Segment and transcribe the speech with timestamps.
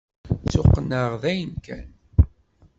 [0.43, 1.87] Ttuqennεeɣ dayen kan.